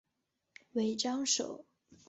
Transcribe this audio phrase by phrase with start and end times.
[0.73, 1.63] 尾张守。